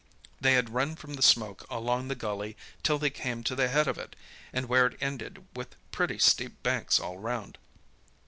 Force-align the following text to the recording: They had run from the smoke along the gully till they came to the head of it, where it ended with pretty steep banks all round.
They 0.39 0.53
had 0.53 0.71
run 0.73 0.95
from 0.95 1.13
the 1.13 1.21
smoke 1.21 1.63
along 1.69 2.07
the 2.07 2.15
gully 2.15 2.57
till 2.81 2.97
they 2.97 3.11
came 3.11 3.43
to 3.43 3.53
the 3.53 3.67
head 3.67 3.87
of 3.87 3.99
it, 3.99 4.15
where 4.51 4.87
it 4.87 4.97
ended 4.99 5.45
with 5.55 5.75
pretty 5.91 6.17
steep 6.17 6.63
banks 6.63 6.99
all 6.99 7.19
round. 7.19 7.59